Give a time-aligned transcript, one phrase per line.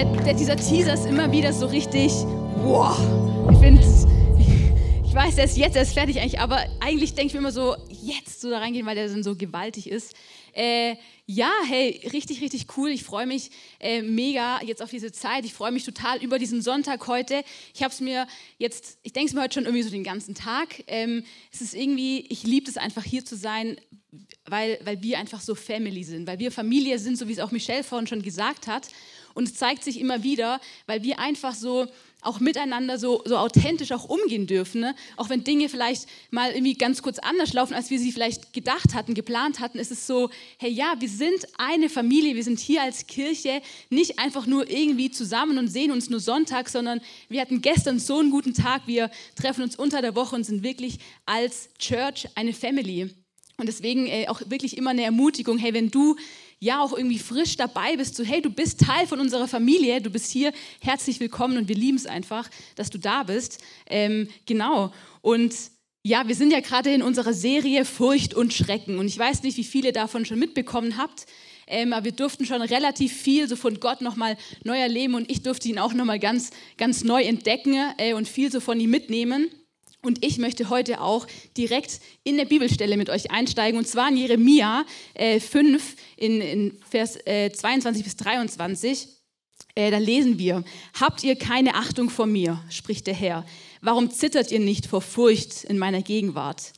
[0.00, 2.10] der, der, dieser Teaser ist immer wieder so richtig,
[2.62, 2.98] wow.
[3.52, 3.82] Ich finde,
[5.04, 7.76] ich weiß, er ist jetzt erst fertig eigentlich, aber eigentlich denke ich mir immer so,
[8.02, 10.14] jetzt so da reingehen, weil der dann so gewaltig ist.
[10.54, 10.96] Äh,
[11.26, 12.88] ja, hey, richtig, richtig cool.
[12.88, 15.44] Ich freue mich äh, mega jetzt auf diese Zeit.
[15.44, 17.44] Ich freue mich total über diesen Sonntag heute.
[17.74, 20.34] Ich habe es mir jetzt, ich denke es mir heute schon irgendwie so den ganzen
[20.34, 20.82] Tag.
[20.86, 23.76] Ähm, es ist irgendwie, ich liebe es einfach hier zu sein,
[24.50, 27.50] weil, weil wir einfach so Family sind, weil wir Familie sind, so wie es auch
[27.50, 28.88] Michelle vorhin schon gesagt hat.
[29.34, 31.86] Und es zeigt sich immer wieder, weil wir einfach so
[32.22, 34.80] auch miteinander so, so authentisch auch umgehen dürfen.
[34.82, 34.94] Ne?
[35.16, 38.94] Auch wenn Dinge vielleicht mal irgendwie ganz kurz anders laufen, als wir sie vielleicht gedacht
[38.94, 42.82] hatten, geplant hatten, ist es so, hey ja, wir sind eine Familie, wir sind hier
[42.82, 47.62] als Kirche nicht einfach nur irgendwie zusammen und sehen uns nur Sonntag, sondern wir hatten
[47.62, 51.70] gestern so einen guten Tag, wir treffen uns unter der Woche und sind wirklich als
[51.78, 53.14] Church eine Family.
[53.60, 56.16] Und deswegen äh, auch wirklich immer eine Ermutigung, hey, wenn du
[56.60, 60.08] ja auch irgendwie frisch dabei bist, so hey, du bist Teil von unserer Familie, du
[60.08, 63.60] bist hier, herzlich willkommen und wir lieben es einfach, dass du da bist.
[63.86, 64.92] Ähm, genau.
[65.20, 65.54] Und
[66.02, 69.58] ja, wir sind ja gerade in unserer Serie Furcht und Schrecken und ich weiß nicht,
[69.58, 71.26] wie viele davon schon mitbekommen habt.
[71.66, 75.42] Ähm, aber wir durften schon relativ viel so von Gott nochmal neu erleben und ich
[75.42, 79.50] durfte ihn auch nochmal ganz, ganz neu entdecken äh, und viel so von ihm mitnehmen.
[80.02, 84.16] Und ich möchte heute auch direkt in der Bibelstelle mit euch einsteigen, und zwar in
[84.16, 84.84] Jeremia
[85.14, 89.08] äh, 5, in, in Vers äh, 22 bis 23.
[89.74, 90.64] Äh, da lesen wir,
[90.98, 93.44] habt ihr keine Achtung vor mir, spricht der Herr.
[93.82, 96.72] Warum zittert ihr nicht vor Furcht in meiner Gegenwart?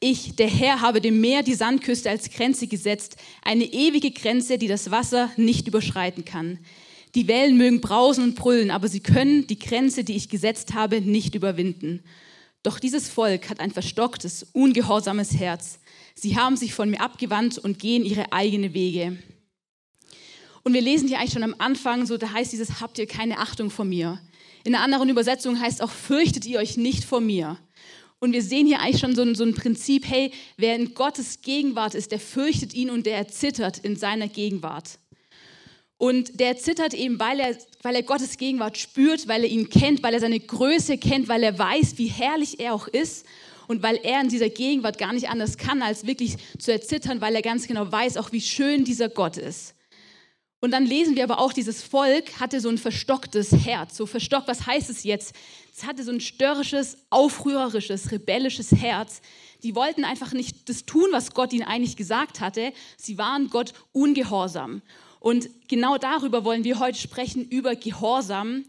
[0.00, 4.68] Ich, der Herr, habe dem Meer die Sandküste als Grenze gesetzt, eine ewige Grenze, die
[4.68, 6.60] das Wasser nicht überschreiten kann.
[7.16, 11.00] Die Wellen mögen brausen und brüllen, aber sie können die Grenze, die ich gesetzt habe,
[11.00, 12.04] nicht überwinden.
[12.62, 15.78] Doch dieses Volk hat ein verstocktes, ungehorsames Herz.
[16.14, 19.18] Sie haben sich von mir abgewandt und gehen ihre eigenen Wege.
[20.64, 23.38] Und wir lesen hier eigentlich schon am Anfang, so da heißt dieses, habt ihr keine
[23.38, 24.20] Achtung vor mir.
[24.64, 27.58] In einer anderen Übersetzung heißt auch, fürchtet ihr euch nicht vor mir.
[28.18, 31.40] Und wir sehen hier eigentlich schon so ein, so ein Prinzip, hey, wer in Gottes
[31.40, 34.98] Gegenwart ist, der fürchtet ihn und der erzittert in seiner Gegenwart.
[35.96, 40.02] Und der zittert eben, weil er, weil er Gottes Gegenwart spürt, weil er ihn kennt,
[40.02, 43.24] weil er seine Größe kennt, weil er weiß, wie herrlich er auch ist
[43.68, 47.34] und weil er in dieser Gegenwart gar nicht anders kann, als wirklich zu erzittern, weil
[47.34, 49.74] er ganz genau weiß, auch wie schön dieser Gott ist.
[50.60, 53.96] Und dann lesen wir aber auch, dieses Volk hatte so ein verstocktes Herz.
[53.96, 55.32] So verstockt, was heißt es jetzt?
[55.72, 59.20] Es hatte so ein störrisches, aufrührerisches, rebellisches Herz.
[59.62, 62.72] Die wollten einfach nicht das tun, was Gott ihnen eigentlich gesagt hatte.
[62.96, 64.82] Sie waren Gott ungehorsam.
[65.20, 68.64] Und genau darüber wollen wir heute sprechen, über Gehorsam,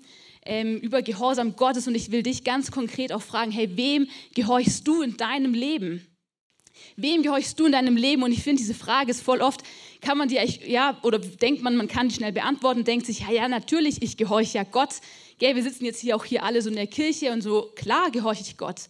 [0.46, 1.88] ähm, über Gehorsam Gottes.
[1.88, 6.06] Und ich will dich ganz konkret auch fragen, hey, wem gehorchst du in deinem Leben?
[6.96, 8.24] Wem gehorchst du in deinem Leben?
[8.24, 9.62] Und ich finde, diese Frage ist voll oft,
[10.02, 13.32] kann man die, ja, oder denkt man, man kann die schnell beantworten, denkt sich, ja,
[13.32, 14.96] ja, natürlich, ich gehorche ja Gott.
[15.38, 18.12] Gell, wir sitzen jetzt hier auch hier alle so in der Kirche und so, klar
[18.12, 18.90] gehorche ich Gott.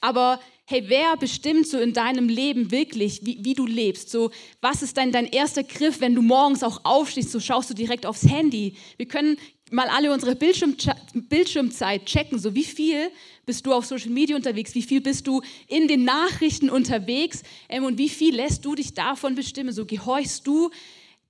[0.00, 4.10] Aber hey, wer bestimmt so in deinem Leben wirklich, wie, wie du lebst?
[4.10, 7.30] So, was ist dein, dein erster Griff, wenn du morgens auch aufstehst?
[7.30, 8.76] So schaust du direkt aufs Handy.
[8.96, 9.36] Wir können
[9.70, 10.76] mal alle unsere Bildschirm,
[11.14, 12.38] Bildschirmzeit checken.
[12.38, 13.10] So, wie viel
[13.44, 14.74] bist du auf Social Media unterwegs?
[14.74, 17.42] Wie viel bist du in den Nachrichten unterwegs?
[17.68, 19.72] Ähm, und wie viel lässt du dich davon bestimmen?
[19.72, 20.70] So, gehorchst du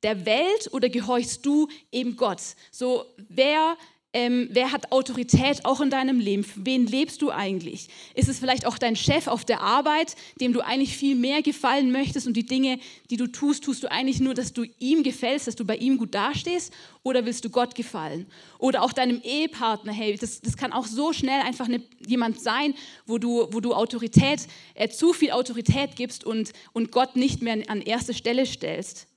[0.03, 2.41] der Welt oder gehorchst du eben Gott?
[2.71, 3.77] So, wer
[4.15, 6.45] ähm, wer hat Autorität auch in deinem Leben?
[6.45, 7.89] Für wen lebst du eigentlich?
[8.15, 11.91] Ist es vielleicht auch dein Chef auf der Arbeit, dem du eigentlich viel mehr gefallen
[11.91, 12.79] möchtest und die Dinge,
[13.11, 15.99] die du tust, tust du eigentlich nur, dass du ihm gefällst, dass du bei ihm
[15.99, 16.73] gut dastehst?
[17.03, 18.27] Oder willst du Gott gefallen?
[18.59, 22.75] Oder auch deinem Ehepartner, hey, das, das kann auch so schnell einfach eine, jemand sein,
[23.07, 27.59] wo du, wo du Autorität, äh, zu viel Autorität gibst und, und Gott nicht mehr
[27.67, 29.09] an erste Stelle stellst.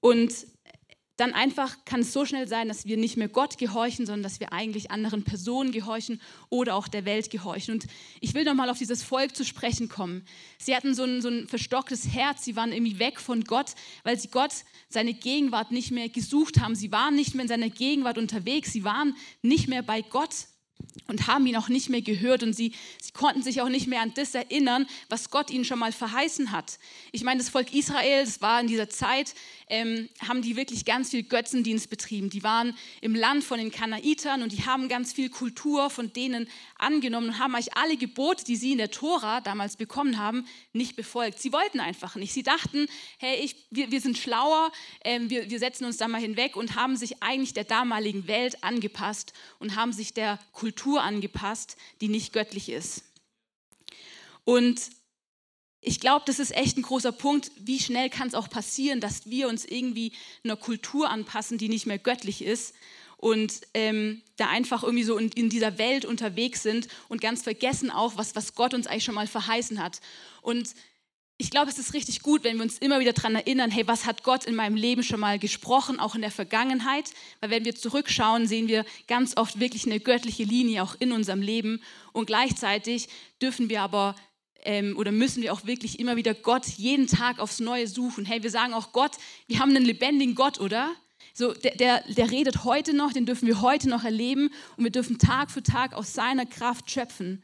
[0.00, 0.32] Und
[1.18, 4.38] dann einfach kann es so schnell sein, dass wir nicht mehr Gott gehorchen, sondern dass
[4.38, 7.74] wir eigentlich anderen Personen gehorchen oder auch der Welt gehorchen.
[7.74, 7.86] Und
[8.20, 10.24] ich will nochmal auf dieses Volk zu sprechen kommen.
[10.58, 13.72] Sie hatten so ein, so ein verstocktes Herz, sie waren irgendwie weg von Gott,
[14.04, 14.52] weil sie Gott,
[14.88, 16.76] seine Gegenwart nicht mehr gesucht haben.
[16.76, 20.46] Sie waren nicht mehr in seiner Gegenwart unterwegs, sie waren nicht mehr bei Gott
[21.06, 24.00] und haben ihn auch nicht mehr gehört und sie, sie konnten sich auch nicht mehr
[24.00, 26.78] an das erinnern, was Gott ihnen schon mal verheißen hat.
[27.12, 29.34] Ich meine, das Volk Israel, das war in dieser Zeit,
[29.70, 32.30] ähm, haben die wirklich ganz viel Götzendienst betrieben.
[32.30, 36.48] Die waren im Land von den Kanaitern und die haben ganz viel Kultur von denen
[36.78, 40.96] angenommen und haben eigentlich alle Gebote, die sie in der Tora damals bekommen haben, nicht
[40.96, 41.38] befolgt.
[41.38, 42.32] Sie wollten einfach nicht.
[42.32, 42.86] Sie dachten,
[43.18, 44.72] hey, ich, wir, wir sind schlauer,
[45.04, 48.62] ähm, wir, wir setzen uns da mal hinweg und haben sich eigentlich der damaligen Welt
[48.64, 53.04] angepasst und haben sich der Kultur angepasst, die nicht göttlich ist.
[54.44, 54.80] Und
[55.80, 57.50] ich glaube, das ist echt ein großer Punkt.
[57.56, 60.12] Wie schnell kann es auch passieren, dass wir uns irgendwie
[60.44, 62.74] einer Kultur anpassen, die nicht mehr göttlich ist?
[63.18, 67.90] und ähm, da einfach irgendwie so in, in, dieser Welt unterwegs sind und ganz vergessen
[67.90, 70.00] auch, was, was Gott uns eigentlich schon mal verheißen hat.
[70.40, 70.72] Und
[71.36, 74.06] ich glaube, es ist richtig gut, wenn wir uns immer wieder daran erinnern, hey, was
[74.06, 77.10] hat Gott in meinem Leben schon mal gesprochen, auch in der Vergangenheit?
[77.40, 81.42] Weil wenn wir zurückschauen, sehen wir ganz oft wirklich eine göttliche Linie auch in unserem
[81.42, 81.82] Leben.
[82.12, 83.08] Und gleichzeitig
[83.42, 84.14] dürfen wir aber
[84.64, 88.24] ähm, oder müssen wir auch wirklich immer wieder Gott jeden Tag aufs Neue suchen.
[88.24, 89.12] Hey, wir sagen auch Gott,
[89.46, 90.90] wir haben einen lebendigen Gott, oder?
[91.34, 94.90] So, der, der, der redet heute noch, den dürfen wir heute noch erleben und wir
[94.90, 97.42] dürfen Tag für Tag aus seiner Kraft schöpfen.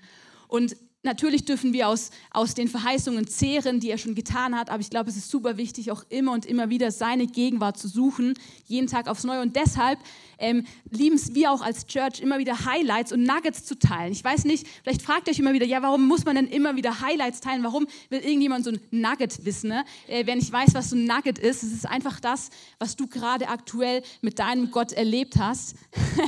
[0.48, 4.80] Und Natürlich dürfen wir aus, aus den Verheißungen zehren, die er schon getan hat, aber
[4.80, 8.32] ich glaube, es ist super wichtig, auch immer und immer wieder seine Gegenwart zu suchen,
[8.64, 9.42] jeden Tag aufs Neue.
[9.42, 9.98] Und deshalb
[10.38, 14.12] ähm, lieben es wir auch als Church immer wieder Highlights und Nuggets zu teilen.
[14.12, 17.00] Ich weiß nicht, vielleicht fragt euch immer wieder, ja, warum muss man denn immer wieder
[17.00, 17.62] Highlights teilen?
[17.62, 19.70] Warum will irgendjemand so ein Nugget wissen?
[19.70, 19.84] Ne?
[20.08, 23.06] Äh, wenn ich weiß, was so ein Nugget ist, es ist einfach das, was du
[23.06, 25.76] gerade aktuell mit deinem Gott erlebt hast.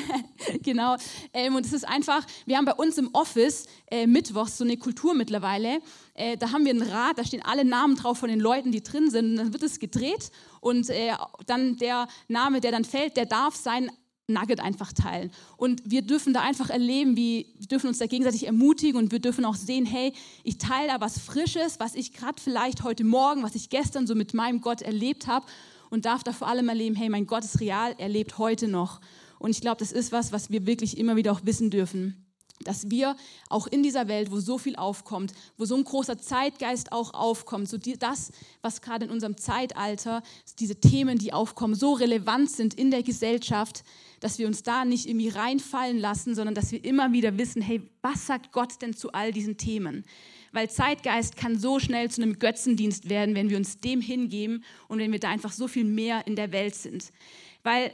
[0.63, 0.97] genau.
[1.33, 4.77] Ähm, und es ist einfach, wir haben bei uns im Office äh, mittwochs so eine
[4.77, 5.81] Kultur mittlerweile.
[6.15, 8.83] Äh, da haben wir ein Rad, da stehen alle Namen drauf von den Leuten, die
[8.83, 9.31] drin sind.
[9.31, 10.31] Und dann wird es gedreht
[10.61, 11.13] und äh,
[11.47, 13.91] dann der Name, der dann fällt, der darf sein
[14.29, 15.31] Nugget einfach teilen.
[15.57, 19.21] Und wir dürfen da einfach erleben, wie wir dürfen uns da gegenseitig ermutigen und wir
[19.21, 20.13] dürfen auch sehen, hey,
[20.43, 24.17] ich teile da was Frisches, was ich gerade vielleicht heute Morgen, was ich gestern so
[24.17, 25.47] mit meinem Gott erlebt habe
[25.91, 29.01] und darf da vor allem erleben, hey, mein Gott ist real, er lebt heute noch.
[29.39, 32.26] Und ich glaube, das ist was, was wir wirklich immer wieder auch wissen dürfen
[32.65, 33.17] dass wir
[33.49, 37.69] auch in dieser Welt, wo so viel aufkommt, wo so ein großer Zeitgeist auch aufkommt,
[37.69, 38.33] so die, das,
[38.63, 40.23] was gerade in unserem Zeitalter,
[40.59, 43.85] diese Themen, die aufkommen, so relevant sind in der Gesellschaft,
[44.21, 47.83] dass wir uns da nicht irgendwie reinfallen lassen, sondern dass wir immer wieder wissen, hey,
[48.03, 50.05] was sagt Gott denn zu all diesen Themen?
[50.53, 54.99] Weil Zeitgeist kann so schnell zu einem Götzendienst werden, wenn wir uns dem hingeben und
[54.99, 57.13] wenn wir da einfach so viel mehr in der Welt sind.
[57.63, 57.93] Weil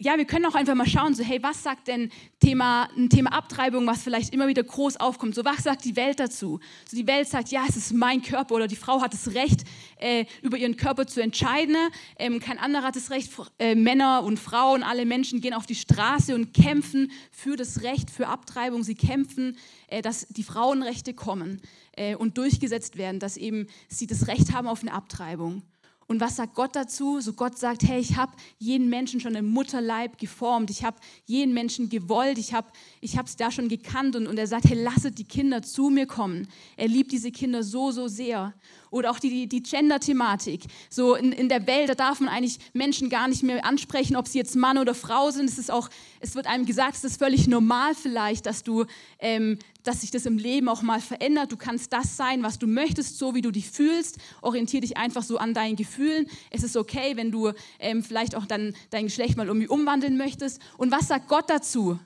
[0.00, 3.32] ja, wir können auch einfach mal schauen, so, hey, was sagt denn Thema, ein Thema
[3.32, 5.34] Abtreibung, was vielleicht immer wieder groß aufkommt?
[5.34, 6.60] So, was sagt die Welt dazu?
[6.88, 9.64] So, die Welt sagt, ja, es ist mein Körper oder die Frau hat das Recht,
[9.98, 11.76] äh, über ihren Körper zu entscheiden.
[12.16, 13.32] Ähm, kein anderer hat das Recht.
[13.58, 18.10] Äh, Männer und Frauen, alle Menschen gehen auf die Straße und kämpfen für das Recht,
[18.10, 18.84] für Abtreibung.
[18.84, 19.56] Sie kämpfen,
[19.88, 21.60] äh, dass die Frauenrechte kommen
[21.96, 25.64] äh, und durchgesetzt werden, dass eben sie das Recht haben auf eine Abtreibung.
[26.10, 27.20] Und was sagt Gott dazu?
[27.20, 30.96] So Gott sagt, hey, ich habe jeden Menschen schon im Mutterleib geformt, ich habe
[31.26, 32.66] jeden Menschen gewollt, ich habe
[33.02, 36.06] es ich da schon gekannt und, und er sagt, hey, lasset die Kinder zu mir
[36.06, 36.48] kommen.
[36.78, 38.54] Er liebt diese Kinder so, so sehr.
[38.90, 40.62] Oder auch die, die Gender-Thematik.
[40.88, 44.26] So in, in der Welt, da darf man eigentlich Menschen gar nicht mehr ansprechen, ob
[44.28, 45.50] sie jetzt Mann oder Frau sind.
[45.50, 45.90] Es ist auch,
[46.20, 48.86] es wird einem gesagt, es ist völlig normal vielleicht, dass du,
[49.18, 49.58] ähm,
[49.88, 51.50] dass sich das im Leben auch mal verändert.
[51.50, 54.18] Du kannst das sein, was du möchtest, so wie du dich fühlst.
[54.42, 56.26] Orientier dich einfach so an deinen Gefühlen.
[56.50, 60.60] Es ist okay, wenn du ähm, vielleicht auch dann dein Geschlecht mal irgendwie umwandeln möchtest.
[60.76, 61.98] Und was sagt Gott dazu?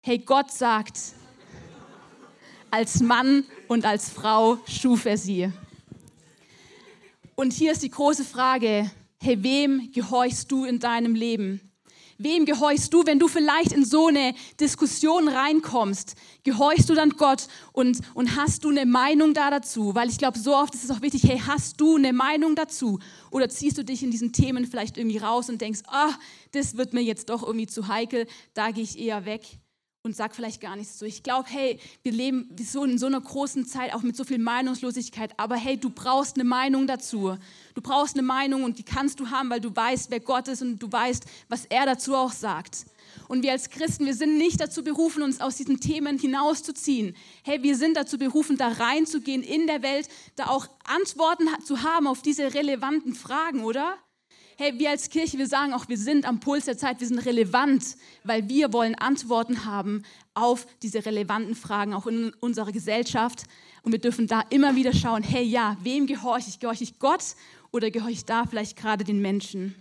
[0.00, 0.98] Hey, Gott sagt,
[2.70, 5.52] als Mann und als Frau schuf er sie.
[7.34, 8.90] Und hier ist die große Frage,
[9.20, 11.69] hey, wem gehorchst du in deinem Leben?
[12.22, 16.16] Wem gehorchst du, wenn du vielleicht in so eine Diskussion reinkommst?
[16.42, 19.94] Gehorchst du dann Gott und, und hast du eine Meinung da dazu?
[19.94, 22.98] Weil ich glaube, so oft ist es auch wichtig, hey, hast du eine Meinung dazu?
[23.30, 26.10] Oder ziehst du dich in diesen Themen vielleicht irgendwie raus und denkst, ah,
[26.52, 29.58] das wird mir jetzt doch irgendwie zu heikel, da gehe ich eher weg
[30.02, 31.04] und sag vielleicht gar nichts so.
[31.04, 34.38] Ich glaube, hey, wir leben so in so einer großen Zeit, auch mit so viel
[34.38, 37.36] Meinungslosigkeit, aber hey, du brauchst eine Meinung dazu.
[37.74, 40.62] Du brauchst eine Meinung und die kannst du haben, weil du weißt, wer Gott ist
[40.62, 42.86] und du weißt, was er dazu auch sagt.
[43.28, 47.14] Und wir als Christen, wir sind nicht dazu berufen, uns aus diesen Themen hinauszuziehen.
[47.42, 52.06] Hey, wir sind dazu berufen, da reinzugehen in der Welt, da auch Antworten zu haben
[52.06, 53.98] auf diese relevanten Fragen, oder?
[54.60, 57.20] Hey, wir als Kirche, wir sagen auch, wir sind am Puls der Zeit, wir sind
[57.20, 60.02] relevant, weil wir wollen Antworten haben
[60.34, 63.44] auf diese relevanten Fragen, auch in unserer Gesellschaft.
[63.82, 66.58] Und wir dürfen da immer wieder schauen, hey, ja, wem gehorche ich?
[66.58, 67.36] Gehorche ich Gott
[67.70, 69.74] oder gehorche ich da vielleicht gerade den Menschen?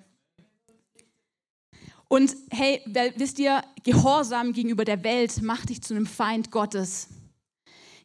[2.08, 2.82] Und hey,
[3.18, 7.10] wisst ihr, Gehorsam gegenüber der Welt macht dich zu einem Feind Gottes.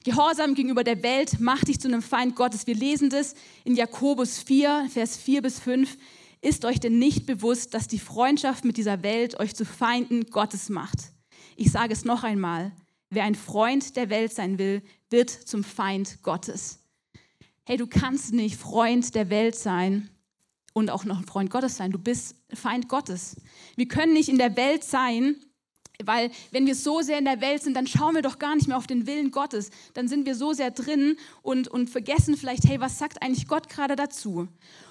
[0.02, 2.66] Gehorsam gegenüber der Welt macht dich zu einem Feind Gottes.
[2.66, 5.96] Wir lesen das in Jakobus 4, Vers 4 bis 5.
[6.44, 10.68] Ist euch denn nicht bewusst, dass die Freundschaft mit dieser Welt euch zu Feinden Gottes
[10.68, 10.98] macht?
[11.56, 12.70] Ich sage es noch einmal,
[13.08, 16.80] wer ein Freund der Welt sein will, wird zum Feind Gottes.
[17.64, 20.10] Hey, du kannst nicht Freund der Welt sein
[20.74, 21.92] und auch noch ein Freund Gottes sein.
[21.92, 23.36] Du bist Feind Gottes.
[23.76, 25.36] Wir können nicht in der Welt sein,
[26.04, 28.68] weil wenn wir so sehr in der Welt sind, dann schauen wir doch gar nicht
[28.68, 29.70] mehr auf den Willen Gottes.
[29.94, 33.70] Dann sind wir so sehr drin und, und vergessen vielleicht, hey, was sagt eigentlich Gott
[33.70, 34.46] gerade dazu?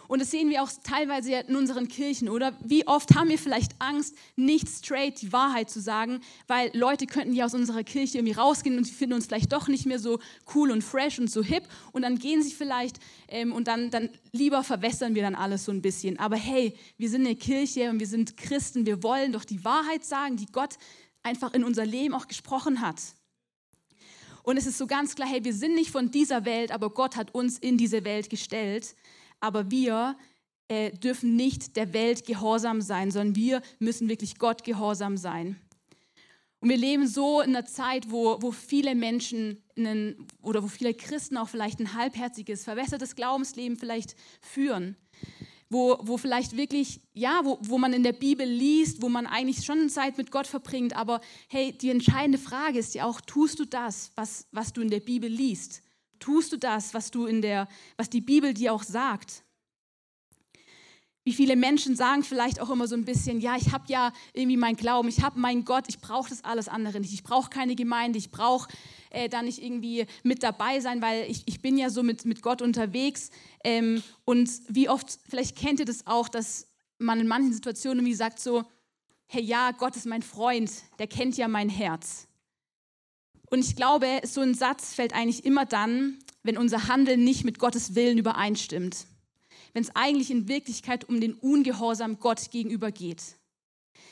[0.08, 2.58] Und das sehen wir auch teilweise in unseren Kirchen, oder?
[2.64, 7.34] Wie oft haben wir vielleicht Angst, nicht straight die Wahrheit zu sagen, weil Leute könnten
[7.34, 10.20] ja aus unserer Kirche irgendwie rausgehen und sie finden uns vielleicht doch nicht mehr so
[10.54, 14.10] cool und fresh und so hip und dann gehen sie vielleicht ähm, und dann, dann
[14.32, 16.20] lieber verwässern wir dann alles so ein bisschen.
[16.20, 20.04] Aber hey, wir sind eine Kirche und wir sind Christen, wir wollen doch die Wahrheit
[20.04, 20.78] sagen, die Gott
[21.24, 23.02] einfach in unser Leben auch gesprochen hat.
[24.44, 27.16] Und es ist so ganz klar, hey, wir sind nicht von dieser Welt, aber Gott
[27.16, 28.94] hat uns in diese Welt gestellt
[29.44, 30.16] aber wir
[30.70, 35.60] äh, dürfen nicht der Welt gehorsam sein, sondern wir müssen wirklich Gott gehorsam sein.
[36.62, 40.94] Und wir leben so in einer Zeit, wo, wo viele Menschen einen, oder wo viele
[40.94, 44.96] Christen auch vielleicht ein halbherziges, verwässertes Glaubensleben vielleicht führen.
[45.70, 49.66] Wo, wo vielleicht wirklich, ja, wo, wo man in der Bibel liest, wo man eigentlich
[49.66, 51.20] schon Zeit mit Gott verbringt, aber
[51.50, 55.02] hey, die entscheidende Frage ist ja auch, tust du das, was, was du in der
[55.02, 55.83] Bibel liest?
[56.24, 59.44] Tust du das, was du in der, was die Bibel dir auch sagt?
[61.26, 64.56] Wie viele Menschen sagen vielleicht auch immer so ein bisschen, ja, ich habe ja irgendwie
[64.56, 67.76] meinen Glauben, ich habe meinen Gott, ich brauche das alles andere nicht, ich brauche keine
[67.76, 68.70] Gemeinde, ich brauche
[69.10, 72.42] äh, da nicht irgendwie mit dabei sein, weil ich, ich bin ja so mit, mit
[72.42, 73.30] Gott unterwegs.
[73.66, 76.68] Ähm, und wie oft, vielleicht kennt ihr das auch, dass
[77.00, 78.64] man in manchen Situationen irgendwie sagt so,
[79.28, 82.30] hey ja, Gott ist mein Freund, der kennt ja mein Herz.
[83.54, 87.60] Und ich glaube, so ein Satz fällt eigentlich immer dann, wenn unser Handeln nicht mit
[87.60, 89.06] Gottes Willen übereinstimmt.
[89.74, 93.22] Wenn es eigentlich in Wirklichkeit um den Ungehorsam Gott gegenüber geht.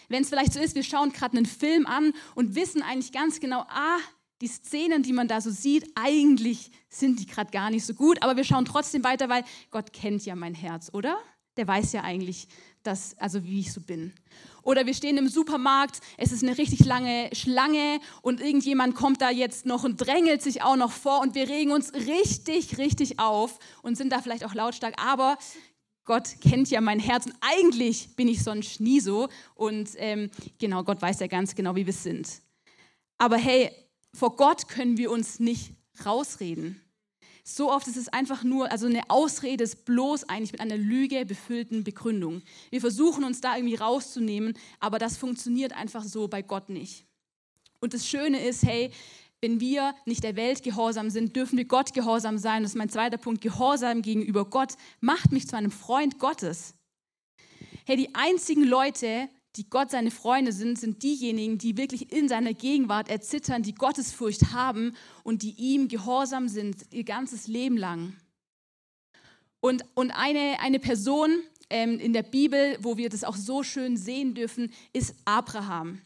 [0.10, 3.40] Wenn es vielleicht so ist, wir schauen gerade einen Film an und wissen eigentlich ganz
[3.40, 3.98] genau, ah,
[4.42, 8.22] die Szenen, die man da so sieht, eigentlich sind die gerade gar nicht so gut,
[8.22, 11.18] aber wir schauen trotzdem weiter, weil Gott kennt ja mein Herz, oder?
[11.58, 12.48] Der weiß ja eigentlich,
[12.84, 14.14] dass, also wie ich so bin.
[14.64, 19.30] Oder wir stehen im Supermarkt, es ist eine richtig lange Schlange und irgendjemand kommt da
[19.30, 23.60] jetzt noch und drängelt sich auch noch vor und wir regen uns richtig, richtig auf
[23.82, 25.02] und sind da vielleicht auch lautstark.
[25.02, 25.38] Aber
[26.06, 29.30] Gott kennt ja mein Herz und eigentlich bin ich sonst nie so.
[29.56, 32.42] Und ähm, genau, Gott weiß ja ganz genau, wie wir sind.
[33.18, 33.72] Aber hey,
[34.14, 35.74] vor Gott können wir uns nicht
[36.06, 36.82] rausreden.
[37.44, 41.26] So oft ist es einfach nur, also eine Ausrede ist bloß eigentlich mit einer Lüge
[41.26, 42.42] befüllten Begründung.
[42.70, 47.06] Wir versuchen uns da irgendwie rauszunehmen, aber das funktioniert einfach so bei Gott nicht.
[47.80, 48.92] Und das Schöne ist, hey,
[49.42, 52.62] wenn wir nicht der Welt gehorsam sind, dürfen wir Gott gehorsam sein.
[52.62, 53.42] Das ist mein zweiter Punkt.
[53.42, 56.76] Gehorsam gegenüber Gott macht mich zu einem Freund Gottes.
[57.86, 62.54] Hey, die einzigen Leute, die Gott seine Freunde sind, sind diejenigen, die wirklich in seiner
[62.54, 68.16] Gegenwart erzittern, die Gottesfurcht haben und die ihm gehorsam sind ihr ganzes Leben lang.
[69.60, 73.98] Und, und eine, eine Person ähm, in der Bibel, wo wir das auch so schön
[73.98, 76.02] sehen dürfen, ist Abraham.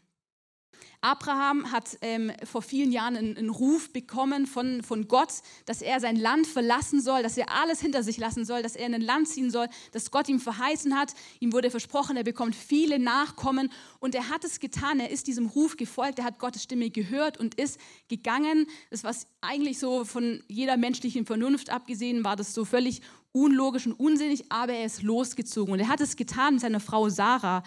[1.00, 5.32] Abraham hat ähm, vor vielen Jahren einen, einen, Ruf bekommen von, von Gott,
[5.64, 8.86] dass er sein Land verlassen soll, dass er alles hinter sich lassen soll, dass er
[8.86, 11.14] in ein Land ziehen soll, das Gott ihm verheißen hat.
[11.40, 15.00] Ihm wurde versprochen, er bekommt viele Nachkommen und er hat es getan.
[15.00, 18.66] Er ist diesem Ruf gefolgt, er hat Gottes Stimme gehört und ist gegangen.
[18.90, 23.02] Das, was eigentlich so von jeder menschlichen Vernunft abgesehen war, das so völlig
[23.36, 27.08] unlogisch und unsinnig, aber er ist losgezogen und er hat es getan mit seiner Frau
[27.08, 27.62] Sarah.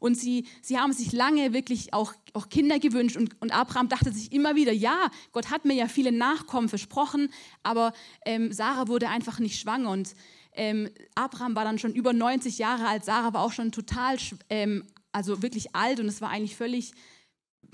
[0.00, 3.16] Und sie, sie haben sich lange wirklich auch, auch Kinder gewünscht.
[3.16, 7.30] Und, und Abraham dachte sich immer wieder, ja, Gott hat mir ja viele Nachkommen versprochen,
[7.62, 7.92] aber
[8.24, 9.90] ähm, Sarah wurde einfach nicht schwanger.
[9.90, 10.14] Und
[10.52, 14.16] ähm, Abraham war dann schon über 90 Jahre alt, Sarah war auch schon total,
[14.50, 16.92] ähm, also wirklich alt und es war eigentlich völlig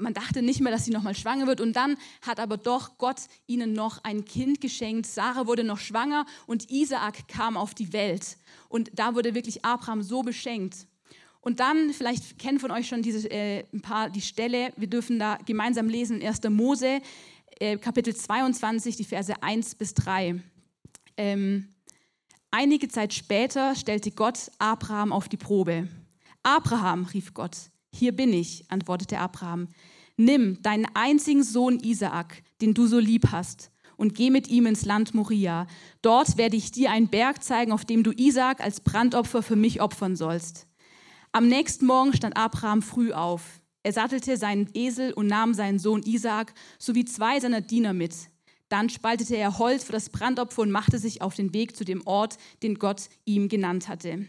[0.00, 1.60] man dachte nicht mehr, dass sie nochmal schwanger wird.
[1.60, 5.06] Und dann hat aber doch Gott ihnen noch ein Kind geschenkt.
[5.06, 8.38] Sarah wurde noch schwanger und Isaak kam auf die Welt.
[8.68, 10.86] Und da wurde wirklich Abraham so beschenkt.
[11.40, 15.18] Und dann, vielleicht kennen von euch schon diese, äh, ein paar die Stelle, wir dürfen
[15.18, 16.50] da gemeinsam lesen, 1.
[16.50, 17.00] Mose,
[17.58, 20.42] äh, Kapitel 22, die Verse 1 bis 3.
[21.16, 21.68] Ähm,
[22.50, 25.88] einige Zeit später stellte Gott Abraham auf die Probe.
[26.42, 27.56] Abraham, rief Gott,
[27.92, 29.68] hier bin ich, antwortete Abraham.
[30.16, 34.84] Nimm deinen einzigen Sohn Isaak, den du so lieb hast, und geh mit ihm ins
[34.84, 35.66] Land Moria.
[36.02, 39.82] Dort werde ich dir einen Berg zeigen, auf dem du Isaak als Brandopfer für mich
[39.82, 40.69] opfern sollst.
[41.32, 43.60] Am nächsten Morgen stand Abraham früh auf.
[43.84, 48.16] Er sattelte seinen Esel und nahm seinen Sohn Isaak sowie zwei seiner Diener mit.
[48.68, 52.04] Dann spaltete er Holz für das Brandopfer und machte sich auf den Weg zu dem
[52.04, 54.26] Ort, den Gott ihm genannt hatte.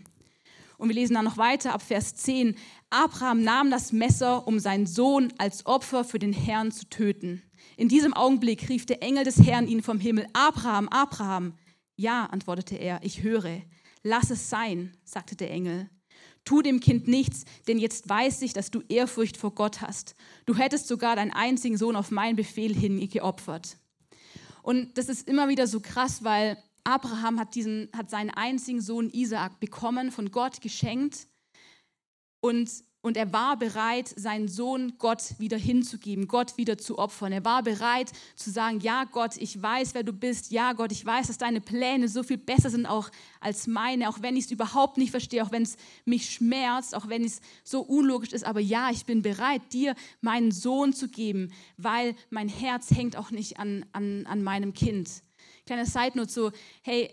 [0.78, 2.56] Und wir lesen dann noch weiter ab Vers 10.
[2.92, 7.42] Abraham nahm das Messer, um seinen Sohn als Opfer für den Herrn zu töten.
[7.78, 11.54] In diesem Augenblick rief der Engel des Herrn ihn vom Himmel, Abraham, Abraham.
[11.96, 13.62] Ja, antwortete er, ich höre.
[14.04, 15.90] Lass es sein, sagte der Engel.
[16.44, 20.16] Tu dem Kind nichts, denn jetzt weiß ich, dass du Ehrfurcht vor Gott hast.
[20.46, 23.78] Du hättest sogar deinen einzigen Sohn auf meinen Befehl hin geopfert.
[24.64, 29.10] Und das ist immer wieder so krass, weil Abraham hat, diesen, hat seinen einzigen Sohn
[29.10, 31.28] Isaak bekommen, von Gott geschenkt.
[32.40, 32.70] Und
[33.04, 37.32] und er war bereit, seinen Sohn Gott wieder hinzugeben, Gott wieder zu opfern.
[37.32, 40.52] Er war bereit zu sagen, ja Gott, ich weiß, wer du bist.
[40.52, 44.22] Ja Gott, ich weiß, dass deine Pläne so viel besser sind auch als meine, auch
[44.22, 47.82] wenn ich es überhaupt nicht verstehe, auch wenn es mich schmerzt, auch wenn es so
[47.82, 48.44] unlogisch ist.
[48.44, 53.32] Aber ja, ich bin bereit, dir meinen Sohn zu geben, weil mein Herz hängt auch
[53.32, 55.24] nicht an, an, an meinem Kind.
[55.66, 56.52] Kleine Side Note so,
[56.84, 57.10] hey,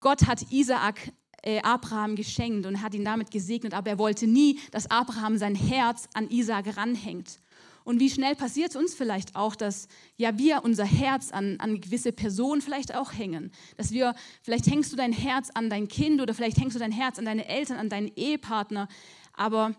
[0.00, 1.12] Gott hat Isaak
[1.44, 5.54] äh, Abraham geschenkt und hat ihn damit gesegnet, aber er wollte nie, dass Abraham sein
[5.54, 7.40] Herz an Isaac ranhängt.
[7.84, 11.82] Und wie schnell passiert es uns vielleicht auch, dass ja wir unser Herz an, an
[11.82, 13.52] gewisse Personen vielleicht auch hängen.
[13.76, 16.92] Dass wir, vielleicht hängst du dein Herz an dein Kind oder vielleicht hängst du dein
[16.92, 18.88] Herz an deine Eltern, an deinen Ehepartner,
[19.34, 19.74] aber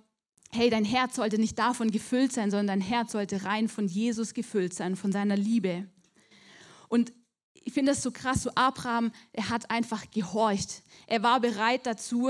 [0.51, 4.33] hey, dein Herz sollte nicht davon gefüllt sein, sondern dein Herz sollte rein von Jesus
[4.33, 5.87] gefüllt sein, von seiner Liebe.
[6.87, 7.11] Und
[7.65, 10.83] ich finde das so krass, so Abraham, er hat einfach gehorcht.
[11.07, 12.29] Er war bereit dazu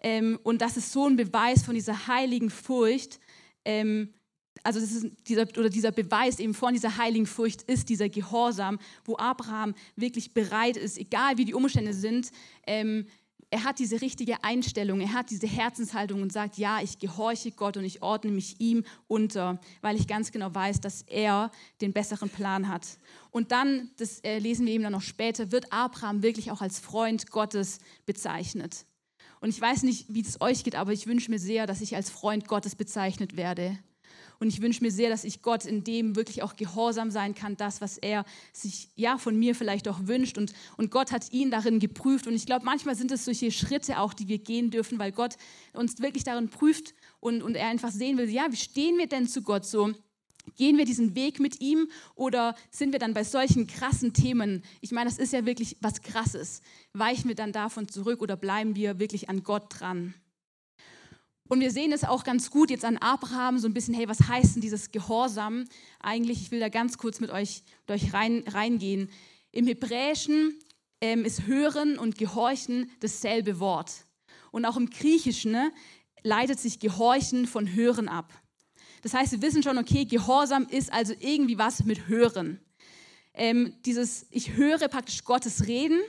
[0.00, 3.18] ähm, und das ist so ein Beweis von dieser heiligen Furcht.
[3.64, 4.14] Ähm,
[4.62, 4.80] also
[5.28, 10.32] dieser, oder dieser Beweis eben von dieser heiligen Furcht ist dieser Gehorsam, wo Abraham wirklich
[10.32, 12.30] bereit ist, egal wie die Umstände sind,
[12.66, 13.06] ähm,
[13.50, 17.76] er hat diese richtige Einstellung, er hat diese Herzenshaltung und sagt, ja, ich gehorche Gott
[17.76, 22.28] und ich ordne mich ihm unter, weil ich ganz genau weiß, dass er den besseren
[22.28, 22.98] Plan hat.
[23.30, 26.80] Und dann, das äh, lesen wir eben dann noch später, wird Abraham wirklich auch als
[26.80, 28.84] Freund Gottes bezeichnet.
[29.40, 31.94] Und ich weiß nicht, wie es euch geht, aber ich wünsche mir sehr, dass ich
[31.94, 33.78] als Freund Gottes bezeichnet werde.
[34.38, 37.56] Und ich wünsche mir sehr, dass ich Gott in dem wirklich auch gehorsam sein kann,
[37.56, 40.38] das, was er sich ja von mir vielleicht auch wünscht.
[40.38, 42.26] Und, und Gott hat ihn darin geprüft.
[42.26, 45.36] Und ich glaube, manchmal sind es solche Schritte auch, die wir gehen dürfen, weil Gott
[45.72, 49.26] uns wirklich darin prüft und, und er einfach sehen will, ja, wie stehen wir denn
[49.26, 49.92] zu Gott so?
[50.54, 54.62] Gehen wir diesen Weg mit ihm oder sind wir dann bei solchen krassen Themen?
[54.80, 56.60] Ich meine, das ist ja wirklich was Krasses.
[56.92, 60.14] Weichen wir dann davon zurück oder bleiben wir wirklich an Gott dran?
[61.48, 64.28] Und wir sehen es auch ganz gut jetzt an Abraham, so ein bisschen, hey, was
[64.28, 65.64] heißt denn dieses Gehorsam
[66.00, 66.42] eigentlich?
[66.42, 69.10] Ich will da ganz kurz mit euch, mit euch rein, reingehen.
[69.52, 70.58] Im Hebräischen
[71.00, 73.92] ähm, ist Hören und Gehorchen dasselbe Wort.
[74.50, 75.72] Und auch im Griechischen ne,
[76.22, 78.32] leitet sich Gehorchen von Hören ab.
[79.02, 82.58] Das heißt, wir wissen schon, okay, Gehorsam ist also irgendwie was mit Hören.
[83.34, 86.00] Ähm, dieses, ich höre praktisch Gottes Reden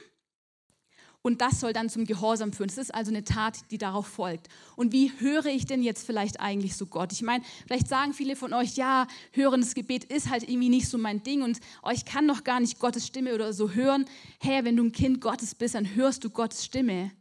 [1.27, 2.69] und das soll dann zum Gehorsam führen.
[2.69, 4.47] Es ist also eine Tat, die darauf folgt.
[4.77, 7.11] Und wie höre ich denn jetzt vielleicht eigentlich so Gott?
[7.11, 10.97] Ich meine, vielleicht sagen viele von euch, ja, hörendes Gebet ist halt irgendwie nicht so
[10.97, 14.05] mein Ding und euch oh, kann doch gar nicht Gottes Stimme oder so hören.
[14.39, 17.11] Hey, wenn du ein Kind Gottes bist, dann hörst du Gottes Stimme.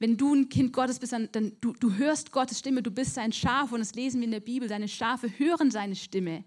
[0.00, 3.14] Wenn du ein Kind Gottes bist, dann, dann du, du hörst Gottes Stimme, du bist
[3.14, 6.42] sein Schaf und das lesen wir in der Bibel, seine Schafe hören seine Stimme.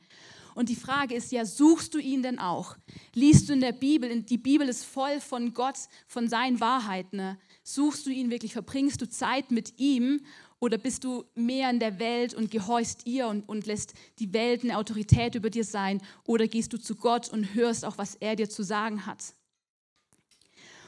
[0.60, 2.76] Und die Frage ist ja, suchst du ihn denn auch?
[3.13, 4.24] Liest du in der Bibel?
[4.24, 7.15] Die Bibel ist voll von Gott, von seinen Wahrheiten.
[7.15, 7.38] Ne?
[7.63, 8.52] Suchst du ihn wirklich?
[8.52, 10.19] Verbringst du Zeit mit ihm?
[10.60, 14.65] Oder bist du mehr in der Welt und gehorchst ihr und, und lässt die Welt
[14.65, 16.02] eine Autorität über dir sein?
[16.26, 19.36] Oder gehst du zu Gott und hörst auch, was er dir zu sagen hat?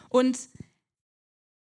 [0.09, 0.37] Und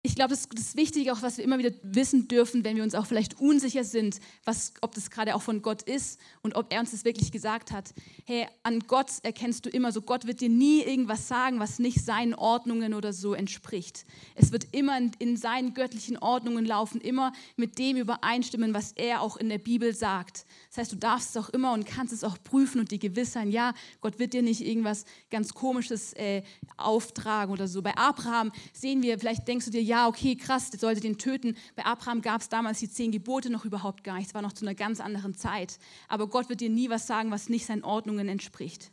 [0.06, 2.84] ich glaube, das, das ist wichtig, auch was wir immer wieder wissen dürfen, wenn wir
[2.84, 6.72] uns auch vielleicht unsicher sind, was, ob das gerade auch von Gott ist und ob
[6.72, 7.92] er uns das wirklich gesagt hat.
[8.26, 12.06] Hey, an Gott erkennst du immer so, Gott wird dir nie irgendwas sagen, was nicht
[12.06, 14.06] seinen Ordnungen oder so entspricht.
[14.36, 19.22] Es wird immer in, in seinen göttlichen Ordnungen laufen, immer mit dem übereinstimmen, was er
[19.22, 20.46] auch in der Bibel sagt.
[20.70, 23.34] Das heißt, du darfst es auch immer und kannst es auch prüfen und dir gewiss
[23.34, 26.44] sein, ja, Gott wird dir nicht irgendwas ganz Komisches äh,
[26.78, 27.82] auftragen oder so.
[27.82, 31.56] Bei Abraham sehen wir, vielleicht denkst du dir, ja, okay, krass, der sollte den töten.
[31.76, 34.28] Bei Abraham gab es damals die zehn Gebote noch überhaupt gar nicht.
[34.28, 35.80] Es war noch zu einer ganz anderen Zeit.
[36.08, 38.92] Aber Gott wird dir nie was sagen, was nicht seinen Ordnungen entspricht.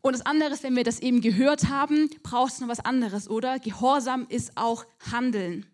[0.00, 3.30] Und das andere ist, wenn wir das eben gehört haben, brauchst du noch was anderes,
[3.30, 3.58] oder?
[3.58, 5.64] Gehorsam ist auch Handeln.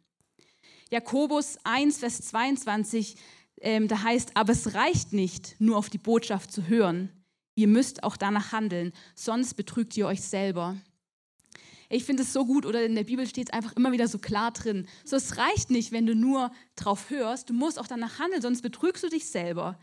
[0.90, 3.16] Jakobus 1, Vers 22
[3.61, 7.11] ähm, da heißt, aber es reicht nicht, nur auf die Botschaft zu hören.
[7.54, 10.76] Ihr müsst auch danach handeln, sonst betrügt ihr euch selber.
[11.90, 14.18] Ich finde es so gut, oder in der Bibel steht es einfach immer wieder so
[14.18, 14.87] klar drin.
[15.05, 18.61] So, es reicht nicht, wenn du nur drauf hörst, du musst auch danach handeln, sonst
[18.61, 19.79] betrügst du dich selber.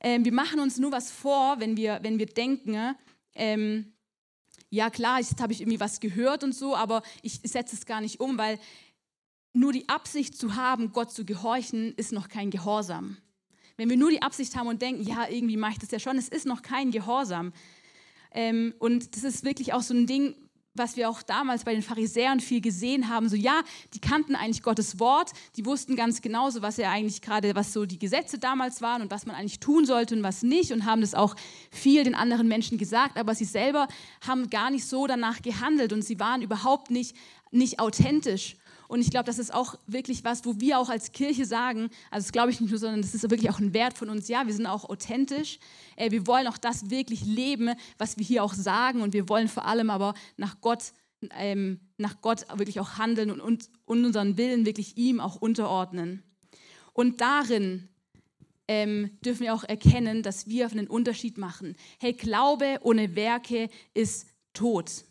[0.00, 2.96] Ähm, wir machen uns nur was vor, wenn wir, wenn wir denken,
[3.34, 3.92] ähm,
[4.68, 8.00] ja klar, jetzt habe ich irgendwie was gehört und so, aber ich setze es gar
[8.00, 8.58] nicht um, weil
[9.52, 13.16] nur die Absicht zu haben, Gott zu gehorchen, ist noch kein Gehorsam.
[13.76, 16.18] Wenn wir nur die Absicht haben und denken, ja, irgendwie mache ich das ja schon,
[16.18, 17.52] es ist noch kein Gehorsam.
[18.32, 20.34] Ähm, und das ist wirklich auch so ein Ding,
[20.78, 23.62] was wir auch damals bei den Pharisäern viel gesehen haben, so ja,
[23.94, 27.72] die kannten eigentlich Gottes Wort, die wussten ganz genau so, was ja eigentlich gerade, was
[27.72, 30.84] so die Gesetze damals waren und was man eigentlich tun sollte und was nicht und
[30.84, 31.34] haben das auch
[31.70, 33.88] viel den anderen Menschen gesagt, aber sie selber
[34.26, 37.16] haben gar nicht so danach gehandelt und sie waren überhaupt nicht,
[37.50, 38.56] nicht authentisch.
[38.88, 42.24] Und ich glaube, das ist auch wirklich was, wo wir auch als Kirche sagen, also
[42.24, 44.28] das glaube ich nicht nur, sondern das ist wirklich auch ein Wert von uns.
[44.28, 45.58] Ja, wir sind auch authentisch.
[45.96, 49.00] Äh, wir wollen auch das wirklich leben, was wir hier auch sagen.
[49.00, 50.92] Und wir wollen vor allem aber nach Gott,
[51.30, 56.22] ähm, nach Gott wirklich auch handeln und, und, und unseren Willen wirklich ihm auch unterordnen.
[56.92, 57.88] Und darin
[58.68, 61.76] ähm, dürfen wir auch erkennen, dass wir einen Unterschied machen.
[61.98, 65.04] Hey, Glaube ohne Werke ist tot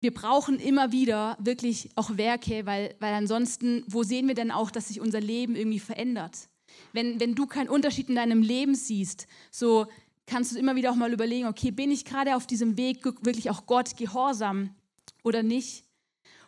[0.00, 4.70] wir brauchen immer wieder wirklich auch Werke, weil, weil ansonsten, wo sehen wir denn auch,
[4.70, 6.48] dass sich unser Leben irgendwie verändert?
[6.92, 9.86] Wenn, wenn du keinen Unterschied in deinem Leben siehst, so
[10.26, 13.50] kannst du immer wieder auch mal überlegen, okay, bin ich gerade auf diesem Weg wirklich
[13.50, 14.74] auch Gott gehorsam
[15.22, 15.84] oder nicht?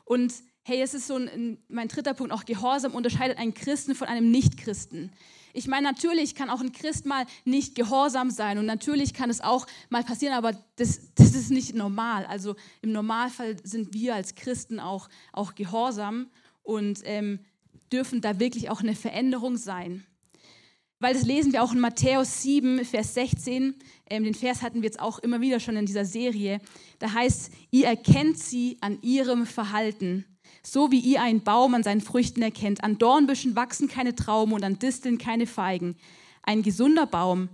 [0.05, 0.33] Und
[0.63, 4.31] hey, es ist so ein, mein dritter Punkt, auch Gehorsam unterscheidet einen Christen von einem
[4.31, 5.13] Nichtchristen.
[5.59, 9.41] Ich meine, natürlich kann auch ein Christ mal nicht gehorsam sein und natürlich kann es
[9.41, 12.25] auch mal passieren, aber das, das ist nicht normal.
[12.27, 16.31] Also im Normalfall sind wir als Christen auch, auch gehorsam
[16.63, 17.41] und ähm,
[17.93, 20.07] dürfen da wirklich auch eine Veränderung sein.
[21.01, 23.75] Weil das lesen wir auch in Matthäus 7, Vers 16.
[24.11, 26.61] Ähm, den Vers hatten wir jetzt auch immer wieder schon in dieser Serie.
[27.01, 30.25] Da heißt, ihr erkennt sie an ihrem Verhalten.
[30.63, 32.85] So wie ihr einen Baum an seinen Früchten erkennt.
[32.85, 35.97] An Dornbüschen wachsen keine Trauben und an Disteln keine Feigen.
[36.43, 37.49] Ein gesunder Baum,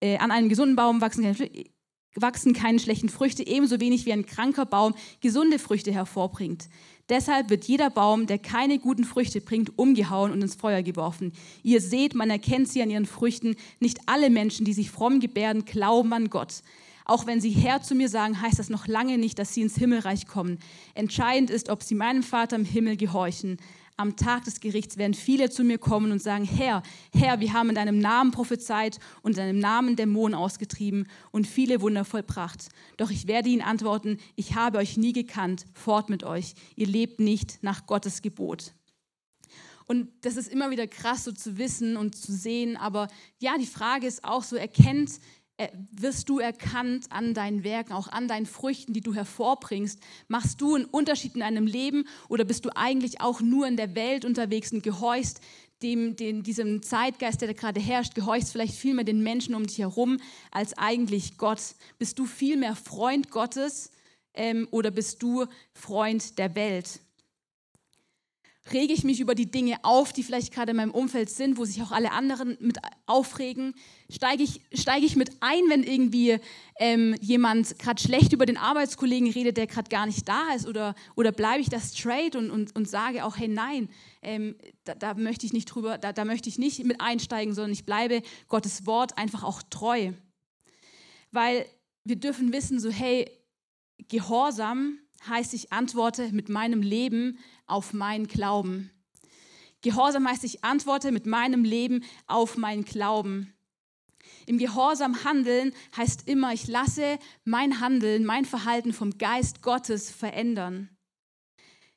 [0.00, 1.50] äh, an einem gesunden Baum wachsen keine,
[2.14, 6.68] wachsen keine schlechten Früchte, ebenso wenig wie ein kranker Baum gesunde Früchte hervorbringt.
[7.08, 11.32] Deshalb wird jeder Baum, der keine guten Früchte bringt, umgehauen und ins Feuer geworfen.
[11.62, 13.54] Ihr seht, man erkennt sie an ihren Früchten.
[13.78, 16.62] Nicht alle Menschen, die sich fromm gebärden, glauben an Gott.
[17.08, 19.76] Auch wenn sie Herr zu mir sagen, heißt das noch lange nicht, dass sie ins
[19.76, 20.58] Himmelreich kommen.
[20.94, 23.58] Entscheidend ist, ob sie meinem Vater im Himmel gehorchen.
[23.96, 26.82] Am Tag des Gerichts werden viele zu mir kommen und sagen, Herr,
[27.14, 31.80] Herr, wir haben in deinem Namen prophezeit und in deinem Namen Dämonen ausgetrieben und viele
[31.80, 32.68] Wunder vollbracht.
[32.96, 36.54] Doch ich werde ihnen antworten, ich habe euch nie gekannt, fort mit euch.
[36.74, 38.74] Ihr lebt nicht nach Gottes Gebot.
[39.86, 42.76] Und das ist immer wieder krass so zu wissen und zu sehen.
[42.76, 43.06] Aber
[43.38, 45.12] ja, die Frage ist auch so, erkennt
[45.90, 50.00] wirst du erkannt an deinen Werken, auch an deinen Früchten, die du hervorbringst.
[50.28, 53.94] Machst du einen Unterschied in deinem Leben oder bist du eigentlich auch nur in der
[53.94, 55.40] Welt unterwegs und gehorchst
[55.82, 59.66] dem, dem, diesem Zeitgeist, der da gerade herrscht, gehorchst vielleicht viel mehr den Menschen um
[59.66, 60.18] dich herum
[60.50, 61.60] als eigentlich Gott?
[61.98, 63.90] Bist du viel mehr Freund Gottes
[64.34, 67.00] ähm, oder bist du Freund der Welt?
[68.72, 71.64] Rege ich mich über die Dinge auf, die vielleicht gerade in meinem Umfeld sind, wo
[71.64, 73.74] sich auch alle anderen mit aufregen?
[74.10, 76.38] Steige ich, steige ich mit ein, wenn irgendwie
[76.78, 80.66] ähm, jemand gerade schlecht über den Arbeitskollegen redet, der gerade gar nicht da ist?
[80.66, 83.88] Oder, oder bleibe ich da straight und, und, und sage auch, hey nein,
[84.22, 87.72] ähm, da, da, möchte ich nicht drüber, da, da möchte ich nicht mit einsteigen, sondern
[87.72, 90.12] ich bleibe Gottes Wort einfach auch treu.
[91.30, 91.66] Weil
[92.04, 93.30] wir dürfen wissen, so hey,
[94.08, 94.98] Gehorsam
[95.28, 98.90] heißt, ich antworte mit meinem Leben auf meinen Glauben.
[99.82, 103.52] Gehorsam heißt, ich antworte mit meinem Leben auf meinen Glauben.
[104.46, 110.95] Im Gehorsam handeln heißt immer, ich lasse mein Handeln, mein Verhalten vom Geist Gottes verändern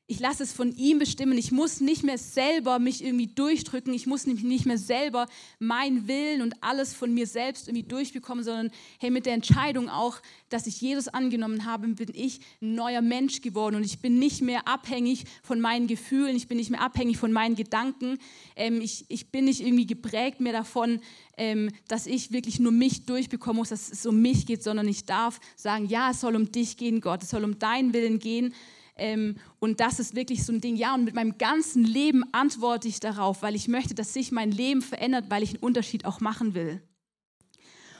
[0.09, 1.37] ich lasse es von ihm bestimmen.
[1.37, 3.93] Ich muss nicht mehr selber mich irgendwie durchdrücken.
[3.93, 5.27] Ich muss nicht mehr selber
[5.59, 10.19] meinen Willen und alles von mir selbst irgendwie durchbekommen, sondern hey, mit der Entscheidung auch,
[10.49, 14.41] dass ich Jesus angenommen habe, bin ich ein neuer Mensch geworden und ich bin nicht
[14.41, 16.35] mehr abhängig von meinen Gefühlen.
[16.35, 18.17] Ich bin nicht mehr abhängig von meinen Gedanken.
[18.55, 21.01] Ähm, ich, ich bin nicht irgendwie geprägt mehr davon,
[21.37, 25.05] ähm, dass ich wirklich nur mich durchbekommen muss, dass es um mich geht, sondern ich
[25.05, 27.21] darf sagen, ja, es soll um dich gehen, Gott.
[27.21, 28.55] Es soll um deinen Willen gehen.
[28.99, 32.87] Ähm, und das ist wirklich so ein Ding, ja, und mit meinem ganzen Leben antworte
[32.87, 36.19] ich darauf, weil ich möchte, dass sich mein Leben verändert, weil ich einen Unterschied auch
[36.19, 36.81] machen will.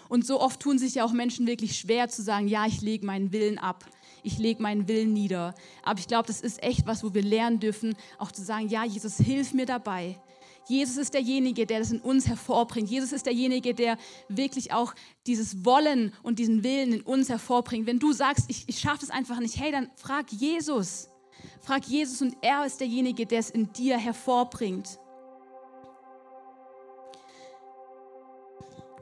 [0.10, 3.06] Und so oft tun sich ja auch Menschen wirklich schwer zu sagen, ja, ich lege
[3.06, 3.86] meinen Willen ab,
[4.24, 5.54] ich lege meinen Willen nieder.
[5.84, 8.84] Aber ich glaube, das ist echt was, wo wir lernen dürfen, auch zu sagen, ja,
[8.84, 10.20] Jesus, hilf mir dabei.
[10.68, 12.90] Jesus ist derjenige, der das in uns hervorbringt.
[12.90, 14.94] Jesus ist derjenige, der wirklich auch
[15.26, 17.88] dieses Wollen und diesen Willen in uns hervorbringt.
[17.88, 21.10] Wenn du sagst, ich, ich schaffe es einfach nicht, hey, dann frag Jesus.
[21.62, 25.00] Frag Jesus und er ist derjenige, der es in dir hervorbringt.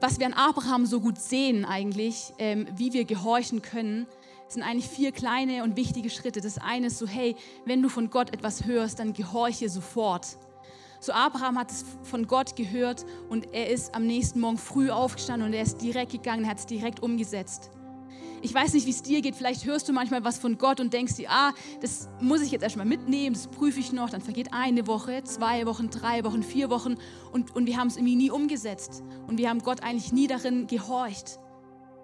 [0.00, 4.06] Was wir an Abraham so gut sehen eigentlich, ähm, wie wir gehorchen können,
[4.46, 6.40] sind eigentlich vier kleine und wichtige Schritte.
[6.40, 10.38] Das eine ist so, hey, wenn du von Gott etwas hörst, dann gehorche sofort.
[11.00, 15.46] So Abraham hat es von Gott gehört und er ist am nächsten Morgen früh aufgestanden
[15.46, 17.70] und er ist direkt gegangen, er hat es direkt umgesetzt.
[18.42, 20.92] ich weiß nicht, wie es dir geht, vielleicht hörst du manchmal was von Gott und
[20.92, 24.52] denkst dir, ah, das muss ich jetzt erstmal mitnehmen, das prüfe ich noch, dann vergeht
[24.52, 26.96] eine Woche, zwei Wochen, drei Wochen, vier Wochen
[27.32, 30.66] und, und wir haben es irgendwie nie umgesetzt und wir haben Gott eigentlich nie darin
[30.66, 31.38] gehorcht.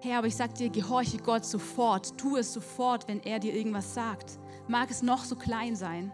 [0.01, 3.93] Herr, aber ich sag dir, gehorche Gott sofort, tu es sofort, wenn er dir irgendwas
[3.93, 4.39] sagt.
[4.67, 6.11] Mag es noch so klein sein.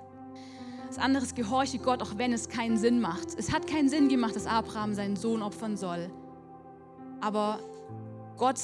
[0.91, 3.29] Das andere ist, gehorche Gott, auch wenn es keinen Sinn macht.
[3.37, 6.11] Es hat keinen Sinn gemacht, dass Abraham seinen Sohn opfern soll.
[7.21, 7.59] Aber
[8.35, 8.59] Gott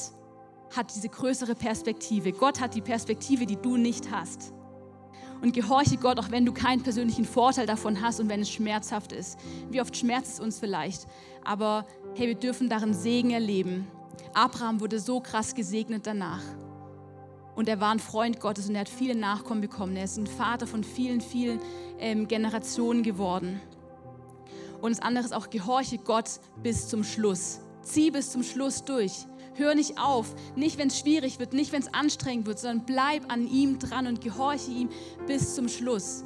[0.75, 2.33] hat diese größere Perspektive.
[2.33, 4.51] Gott hat die Perspektive, die du nicht hast.
[5.41, 9.13] Und gehorche Gott, auch wenn du keinen persönlichen Vorteil davon hast und wenn es schmerzhaft
[9.13, 9.39] ist.
[9.69, 11.07] Wie oft schmerzt es uns vielleicht,
[11.45, 11.85] aber
[12.15, 13.87] hey, wir dürfen darin Segen erleben.
[14.33, 16.43] Abraham wurde so krass gesegnet danach.
[17.57, 19.95] Und er war ein Freund Gottes und er hat viele Nachkommen bekommen.
[19.95, 21.59] Er ist ein Vater von vielen, vielen
[21.97, 23.59] ähm, Generationen geworden.
[24.79, 27.59] Und das andere ist auch, gehorche Gott bis zum Schluss.
[27.81, 29.25] Zieh bis zum Schluss durch.
[29.55, 33.33] Hör nicht auf, nicht wenn es schwierig wird, nicht wenn es anstrengend wird, sondern bleib
[33.33, 34.89] an ihm dran und gehorche ihm
[35.25, 36.23] bis zum Schluss.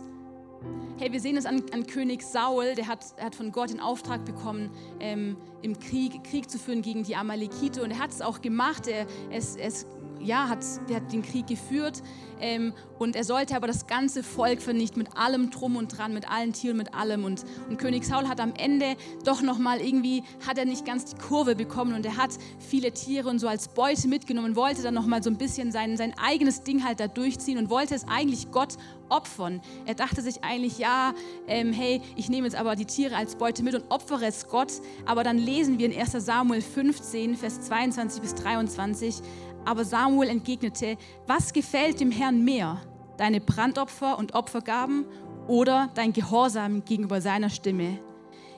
[0.98, 4.26] Hey, wir sehen es an, an König Saul, der hat, hat von Gott den Auftrag
[4.26, 8.42] bekommen, ähm, im Krieg, Krieg zu führen gegen die Amalekite und er hat es auch
[8.42, 8.86] gemacht.
[8.88, 9.88] Er, er ist
[10.24, 12.02] ja, hat, hat den Krieg geführt
[12.42, 16.30] ähm, und er sollte aber das ganze Volk vernichten mit allem Drum und Dran, mit
[16.30, 17.24] allen Tieren, mit allem.
[17.24, 21.16] Und, und König Saul hat am Ende doch nochmal irgendwie, hat er nicht ganz die
[21.16, 25.24] Kurve bekommen und er hat viele Tiere und so als Beute mitgenommen, wollte dann nochmal
[25.24, 28.78] so ein bisschen sein, sein eigenes Ding halt da durchziehen und wollte es eigentlich Gott
[29.10, 29.62] opfern.
[29.86, 31.14] Er dachte sich eigentlich, ja,
[31.48, 34.72] ähm, hey, ich nehme jetzt aber die Tiere als Beute mit und opfere es Gott.
[35.06, 39.22] Aber dann lesen wir in 1 Samuel 15, Vers 22 bis 23,
[39.66, 40.98] aber Samuel entgegnete,
[41.28, 42.82] was gefällt dem Herrn mehr,
[43.18, 45.06] deine Brandopfer und Opfergaben
[45.48, 48.00] oder dein Gehorsam gegenüber seiner Stimme?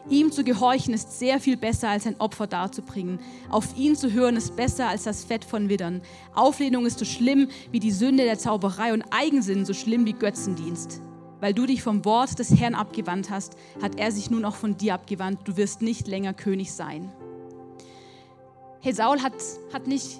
[0.09, 3.19] Ihm zu gehorchen ist sehr viel besser, als ein Opfer darzubringen.
[3.49, 6.01] Auf ihn zu hören ist besser als das Fett von Widdern.
[6.35, 11.01] Auflehnung ist so schlimm wie die Sünde der Zauberei und Eigensinn so schlimm wie Götzendienst.
[11.39, 14.75] Weil du dich vom Wort des Herrn abgewandt hast, hat er sich nun auch von
[14.75, 15.39] dir abgewandt.
[15.45, 17.09] Du wirst nicht länger König sein.
[18.81, 19.33] Hey, Saul hat,
[19.71, 20.19] hat nicht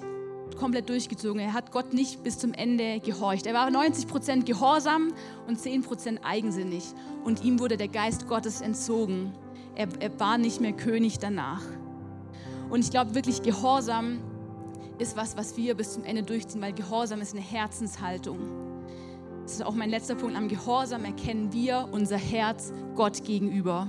[0.56, 1.40] komplett durchgezogen.
[1.40, 3.46] Er hat Gott nicht bis zum Ende gehorcht.
[3.46, 5.12] Er war 90 Prozent gehorsam
[5.46, 6.84] und 10 Prozent eigensinnig.
[7.24, 9.32] Und ihm wurde der Geist Gottes entzogen.
[9.74, 11.62] Er, er war nicht mehr König danach.
[12.70, 14.20] Und ich glaube wirklich, Gehorsam
[14.98, 18.38] ist was, was wir bis zum Ende durchziehen, weil Gehorsam ist eine Herzenshaltung.
[19.42, 20.36] Das ist auch mein letzter Punkt.
[20.36, 23.88] Am Gehorsam erkennen wir unser Herz Gott gegenüber.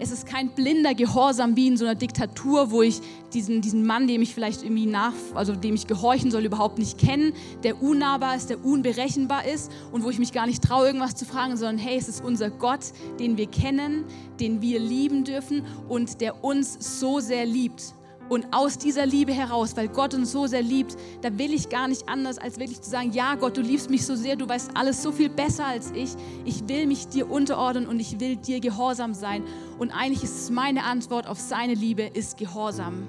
[0.00, 3.00] Es ist kein blinder Gehorsam wie in so einer Diktatur, wo ich
[3.32, 6.98] diesen, diesen Mann, dem ich vielleicht irgendwie nach, also dem ich gehorchen soll, überhaupt nicht
[6.98, 11.14] kenne, der unnahbar ist, der unberechenbar ist und wo ich mich gar nicht traue, irgendwas
[11.14, 14.04] zu fragen, sondern hey, es ist unser Gott, den wir kennen,
[14.40, 17.94] den wir lieben dürfen und der uns so sehr liebt.
[18.28, 21.88] Und aus dieser Liebe heraus, weil Gott uns so sehr liebt, da will ich gar
[21.88, 24.70] nicht anders, als wirklich zu sagen, ja Gott, du liebst mich so sehr, du weißt
[24.74, 26.10] alles so viel besser als ich.
[26.44, 29.44] Ich will mich dir unterordnen und ich will dir gehorsam sein.
[29.78, 33.08] Und eigentlich ist es meine Antwort auf seine Liebe, ist Gehorsam.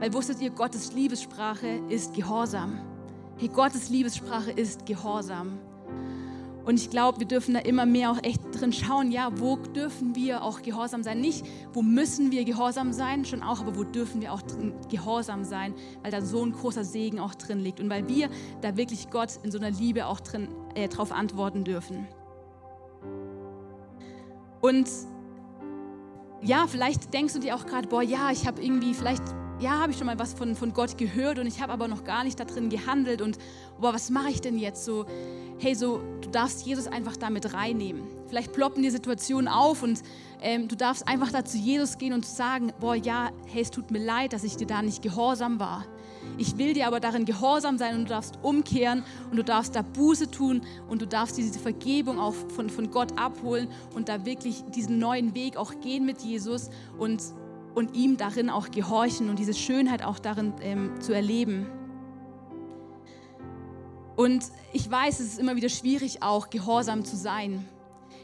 [0.00, 2.80] Weil wusstet ihr, Gottes Liebessprache ist Gehorsam.
[3.36, 5.58] Hey, Gottes Liebessprache ist Gehorsam.
[6.68, 10.14] Und ich glaube, wir dürfen da immer mehr auch echt drin schauen, ja, wo dürfen
[10.14, 11.18] wir auch gehorsam sein?
[11.18, 14.42] Nicht, wo müssen wir gehorsam sein, schon auch, aber wo dürfen wir auch
[14.90, 18.28] gehorsam sein, weil da so ein großer Segen auch drin liegt und weil wir
[18.60, 22.06] da wirklich Gott in so einer Liebe auch drin äh, drauf antworten dürfen.
[24.60, 24.90] Und
[26.42, 29.22] ja, vielleicht denkst du dir auch gerade, boah, ja, ich habe irgendwie, vielleicht,
[29.60, 32.04] ja, habe ich schon mal was von, von Gott gehört und ich habe aber noch
[32.04, 33.38] gar nicht da drin gehandelt und,
[33.80, 35.06] boah, was mache ich denn jetzt so?
[35.60, 38.04] hey, so, du darfst Jesus einfach damit reinnehmen.
[38.28, 40.02] Vielleicht ploppen die Situationen auf und
[40.40, 43.90] ähm, du darfst einfach da zu Jesus gehen und sagen, boah, ja, hey, es tut
[43.90, 45.84] mir leid, dass ich dir da nicht gehorsam war.
[46.36, 49.82] Ich will dir aber darin gehorsam sein und du darfst umkehren und du darfst da
[49.82, 54.62] Buße tun und du darfst diese Vergebung auch von, von Gott abholen und da wirklich
[54.74, 57.22] diesen neuen Weg auch gehen mit Jesus und,
[57.78, 61.64] und ihm darin auch gehorchen und diese Schönheit auch darin ähm, zu erleben.
[64.16, 67.64] Und ich weiß, es ist immer wieder schwierig, auch gehorsam zu sein.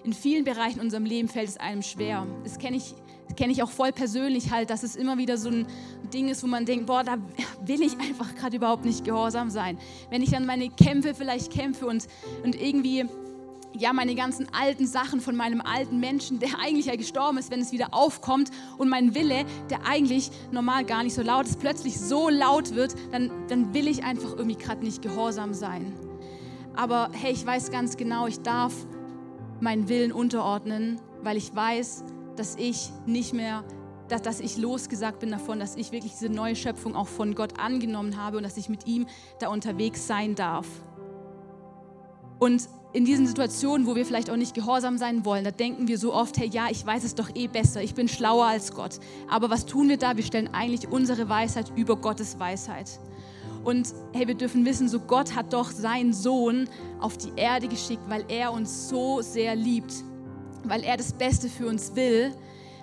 [0.03, 2.27] In vielen Bereichen in unserem Leben fällt es einem schwer.
[2.43, 2.97] Das kenne ich,
[3.37, 5.67] kenn ich auch voll persönlich halt, dass es immer wieder so ein
[6.13, 7.17] Ding ist, wo man denkt, boah, da
[7.65, 9.79] will ich einfach gerade überhaupt nicht gehorsam sein.
[10.11, 12.09] Wenn ich dann meine Kämpfe vielleicht kämpfe und,
[12.43, 13.05] und irgendwie
[13.77, 17.61] ja, meine ganzen alten Sachen von meinem alten Menschen, der eigentlich ja gestorben ist, wenn
[17.61, 21.99] es wieder aufkommt und mein Wille, der eigentlich normal gar nicht so laut ist, plötzlich
[22.01, 25.93] so laut wird, dann, dann will ich einfach irgendwie gerade nicht gehorsam sein.
[26.77, 28.73] Aber hey, ich weiß ganz genau, ich darf
[29.61, 32.05] meinen Willen unterordnen, weil ich weiß,
[32.37, 33.65] dass ich nicht mehr
[34.09, 37.59] dass, dass ich losgesagt bin davon, dass ich wirklich diese neue Schöpfung auch von Gott
[37.59, 39.07] angenommen habe und dass ich mit ihm
[39.41, 40.67] da unterwegs sein darf.
[42.39, 45.99] Und in diesen Situationen, wo wir vielleicht auch nicht gehorsam sein wollen, da denken wir
[45.99, 49.01] so oft, hey, ja, ich weiß es doch eh besser, ich bin schlauer als Gott.
[49.29, 50.17] Aber was tun wir da?
[50.17, 53.01] Wir stellen eigentlich unsere Weisheit über Gottes Weisheit.
[53.65, 56.69] Und hey, wir dürfen wissen, so Gott hat doch seinen Sohn
[57.01, 59.93] auf die Erde geschickt, weil er uns so sehr liebt,
[60.63, 62.33] weil er das Beste für uns will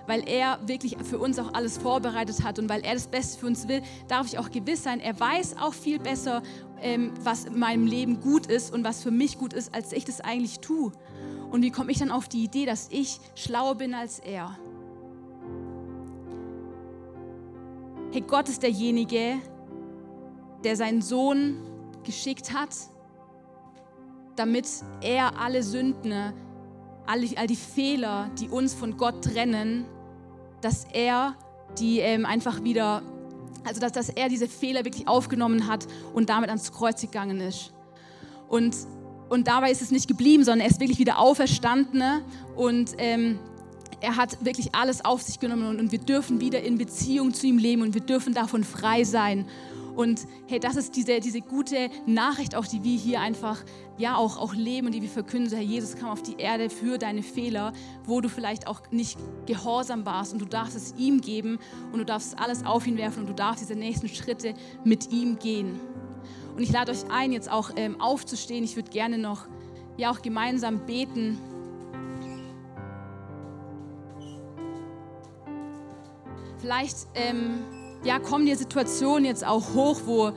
[0.08, 3.48] weil er wirklich für uns auch alles vorbereitet hat und weil er das Beste für
[3.48, 6.42] uns will, darf ich auch gewiss sein, er weiß auch viel besser,
[6.82, 10.06] ähm, was in meinem Leben gut ist und was für mich gut ist, als ich
[10.06, 10.92] das eigentlich tue.
[11.52, 14.58] Und wie komme ich dann auf die Idee, dass ich schlauer bin als er?
[18.12, 19.38] Hey, Gott ist derjenige,
[20.64, 21.58] der seinen Sohn
[22.04, 22.76] geschickt hat,
[24.36, 24.68] damit
[25.02, 26.34] er alle Sünden,
[27.06, 29.86] all die, all die Fehler, die uns von Gott trennen,
[30.62, 31.36] dass er
[31.80, 33.02] die ähm, einfach wieder,
[33.64, 37.72] also dass, dass er diese Fehler wirklich aufgenommen hat und damit ans Kreuz gegangen ist.
[38.50, 38.76] Und,
[39.30, 42.22] und dabei ist es nicht geblieben, sondern er ist wirklich wieder auferstanden
[42.56, 43.40] und ähm,
[44.02, 47.48] er hat wirklich alles auf sich genommen und, und wir dürfen wieder in Beziehung zu
[47.48, 49.46] ihm leben und wir dürfen davon frei sein.
[49.96, 53.64] Und hey, das ist diese, diese gute Nachricht, auch die wir hier einfach
[53.98, 55.50] ja auch, auch leben und die wir verkünden.
[55.50, 57.74] So, Herr Jesus kam auf die Erde für deine Fehler,
[58.06, 61.60] wo du vielleicht auch nicht gehorsam warst und du darfst es ihm geben
[61.92, 65.38] und du darfst alles auf ihn werfen und du darfst diese nächsten Schritte mit ihm
[65.40, 65.80] gehen.
[66.56, 68.64] Und ich lade euch ein, jetzt auch ähm, aufzustehen.
[68.64, 69.48] Ich würde gerne noch
[69.98, 71.38] ja auch gemeinsam beten.
[76.60, 77.64] Vielleicht ähm,
[78.04, 80.32] ja, kommen dir Situationen jetzt auch hoch, wo,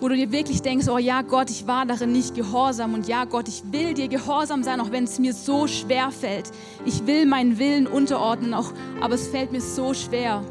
[0.00, 3.24] wo du dir wirklich denkst, oh ja Gott, ich war darin nicht gehorsam und ja
[3.24, 6.50] Gott, ich will dir gehorsam sein, auch wenn es mir so schwer fällt.
[6.84, 10.42] Ich will meinen Willen unterordnen, auch, aber es fällt mir so schwer.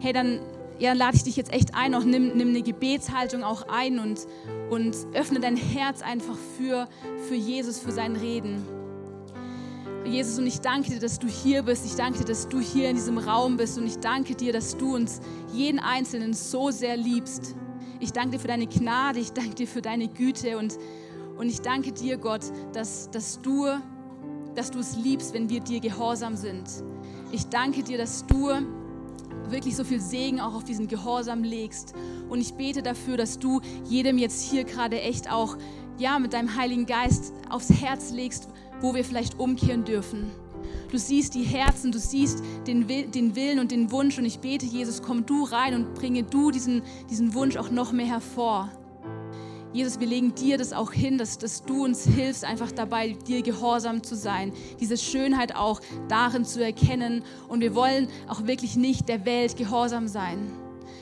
[0.00, 0.40] Hey, dann
[0.78, 4.26] ja, lade ich dich jetzt echt ein, auch nimm, nimm eine Gebetshaltung auch ein und,
[4.70, 6.88] und öffne dein Herz einfach für,
[7.28, 8.83] für Jesus, für sein Reden.
[10.04, 11.86] Jesus, und ich danke dir, dass du hier bist.
[11.86, 13.78] Ich danke dir, dass du hier in diesem Raum bist.
[13.78, 15.20] Und ich danke dir, dass du uns
[15.52, 17.54] jeden Einzelnen so sehr liebst.
[18.00, 20.76] Ich danke dir für deine Gnade, ich danke dir für deine Güte und,
[21.38, 22.42] und ich danke dir, Gott,
[22.74, 23.66] dass, dass, du,
[24.54, 26.68] dass du es liebst, wenn wir dir gehorsam sind.
[27.32, 28.50] Ich danke dir, dass du
[29.48, 31.94] wirklich so viel Segen auch auf diesen Gehorsam legst.
[32.28, 35.56] Und ich bete dafür, dass du jedem jetzt hier gerade echt auch
[35.96, 38.48] ja, mit deinem Heiligen Geist aufs Herz legst,
[38.80, 40.30] wo wir vielleicht umkehren dürfen.
[40.90, 44.66] Du siehst die Herzen, du siehst den, den Willen und den Wunsch und ich bete,
[44.66, 48.70] Jesus, komm du rein und bringe du diesen, diesen Wunsch auch noch mehr hervor.
[49.72, 53.42] Jesus, wir legen dir das auch hin, dass, dass du uns hilfst, einfach dabei, dir
[53.42, 54.52] gehorsam zu sein.
[54.78, 57.24] Diese Schönheit auch darin zu erkennen.
[57.48, 60.52] Und wir wollen auch wirklich nicht der Welt gehorsam sein.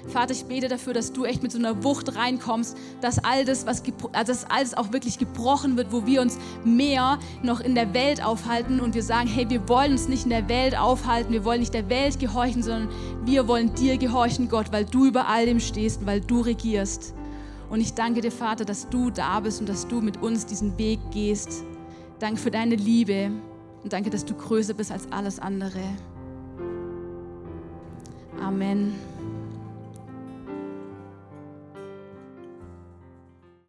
[0.09, 3.67] Vater, ich bete dafür, dass du echt mit so einer Wucht reinkommst, dass all das,
[3.67, 7.95] was, also dass alles auch wirklich gebrochen wird, wo wir uns mehr noch in der
[7.95, 11.45] Welt aufhalten und wir sagen, hey, wir wollen uns nicht in der Welt aufhalten, wir
[11.45, 12.89] wollen nicht der Welt gehorchen, sondern
[13.25, 17.15] wir wollen dir gehorchen, Gott, weil du über all dem stehst weil du regierst.
[17.71, 20.77] Und ich danke dir, Vater, dass du da bist und dass du mit uns diesen
[20.79, 21.65] Weg gehst.
[22.19, 23.31] Danke für deine Liebe
[23.83, 25.81] und danke, dass du größer bist als alles andere.
[28.41, 29.12] Amen.